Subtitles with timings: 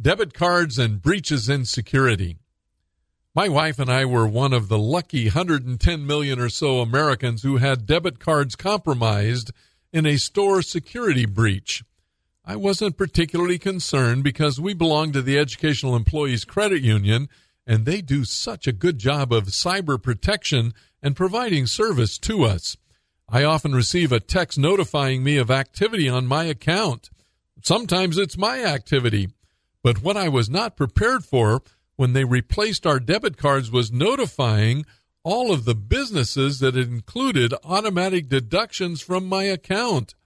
[0.00, 2.36] debit cards and breaches in security.
[3.34, 7.58] My wife and I were one of the lucky 110 million or so Americans who
[7.58, 9.52] had debit cards compromised
[9.92, 11.84] in a store security breach.
[12.44, 17.28] I wasn't particularly concerned because we belong to the Educational Employees Credit Union
[17.66, 20.72] and they do such a good job of cyber protection
[21.02, 22.76] and providing service to us.
[23.28, 27.10] I often receive a text notifying me of activity on my account.
[27.62, 29.28] Sometimes it's my activity.
[29.86, 31.62] But what I was not prepared for
[31.94, 34.84] when they replaced our debit cards was notifying
[35.22, 40.16] all of the businesses that included automatic deductions from my account.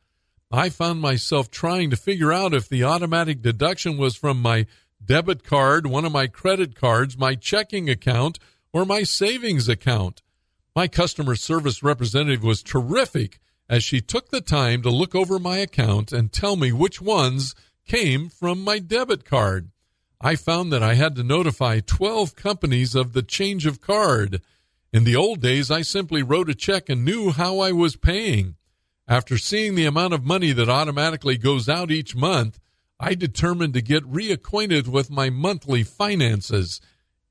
[0.50, 4.64] I found myself trying to figure out if the automatic deduction was from my
[5.04, 8.38] debit card, one of my credit cards, my checking account,
[8.72, 10.22] or my savings account.
[10.74, 13.38] My customer service representative was terrific
[13.68, 17.54] as she took the time to look over my account and tell me which ones
[17.90, 19.68] came from my debit card.
[20.20, 24.40] I found that I had to notify 12 companies of the change of card.
[24.92, 28.54] In the old days, I simply wrote a check and knew how I was paying.
[29.08, 32.60] After seeing the amount of money that automatically goes out each month,
[33.00, 36.80] I determined to get reacquainted with my monthly finances.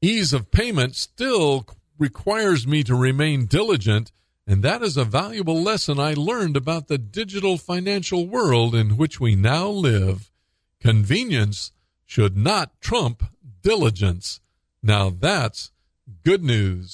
[0.02, 4.12] Ease of payment still requires me to remain diligent,
[4.46, 9.22] and that is a valuable lesson I learned about the digital financial world in which
[9.22, 10.30] we now live.
[10.82, 11.72] Convenience
[12.06, 13.24] should not trump
[13.62, 14.40] diligence.
[14.82, 15.72] Now that's
[16.24, 16.88] good news.